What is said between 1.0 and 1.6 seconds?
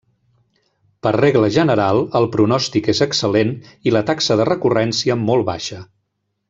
Per regla